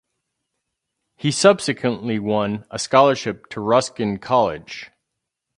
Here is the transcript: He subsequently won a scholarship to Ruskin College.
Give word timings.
He 1.15 1.29
subsequently 1.29 2.17
won 2.17 2.65
a 2.71 2.79
scholarship 2.79 3.45
to 3.49 3.59
Ruskin 3.61 4.17
College. 4.17 4.89